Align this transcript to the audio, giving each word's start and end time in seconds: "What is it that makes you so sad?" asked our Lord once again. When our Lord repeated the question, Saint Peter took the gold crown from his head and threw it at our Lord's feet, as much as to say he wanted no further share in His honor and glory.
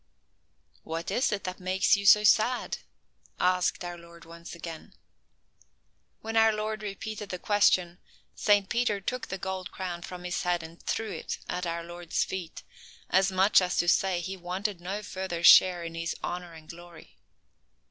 "What 0.81 1.11
is 1.11 1.31
it 1.31 1.43
that 1.43 1.59
makes 1.59 1.95
you 1.95 2.07
so 2.07 2.23
sad?" 2.23 2.79
asked 3.39 3.83
our 3.85 3.99
Lord 3.99 4.25
once 4.25 4.55
again. 4.55 4.95
When 6.21 6.35
our 6.35 6.51
Lord 6.51 6.81
repeated 6.81 7.29
the 7.29 7.37
question, 7.37 7.99
Saint 8.33 8.67
Peter 8.67 8.99
took 8.99 9.27
the 9.27 9.37
gold 9.37 9.69
crown 9.69 10.01
from 10.01 10.23
his 10.23 10.41
head 10.41 10.63
and 10.63 10.81
threw 10.81 11.11
it 11.11 11.37
at 11.47 11.67
our 11.67 11.83
Lord's 11.83 12.23
feet, 12.23 12.63
as 13.11 13.31
much 13.31 13.61
as 13.61 13.77
to 13.77 13.87
say 13.87 14.21
he 14.21 14.35
wanted 14.35 14.81
no 14.81 15.03
further 15.03 15.43
share 15.43 15.83
in 15.83 15.93
His 15.93 16.15
honor 16.23 16.53
and 16.53 16.67
glory. 16.67 17.19